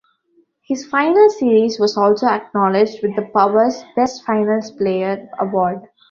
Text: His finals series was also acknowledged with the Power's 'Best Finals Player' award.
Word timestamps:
His 0.63 0.83
finals 0.83 1.37
series 1.37 1.77
was 1.79 1.95
also 1.95 2.25
acknowledged 2.25 3.03
with 3.03 3.15
the 3.15 3.29
Power's 3.35 3.85
'Best 3.95 4.25
Finals 4.25 4.71
Player' 4.71 5.29
award. 5.37 5.83